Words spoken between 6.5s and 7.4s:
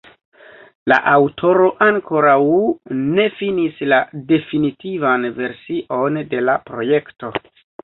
la projekto.